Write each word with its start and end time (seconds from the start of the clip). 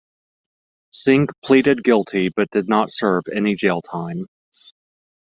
Cinque 0.89 1.29
pleaded 1.45 1.83
guilty 1.83 2.29
but 2.29 2.49
did 2.49 2.67
not 2.67 2.89
serve 2.89 3.21
any 3.31 3.53
jail 3.53 3.83
time. 3.83 4.25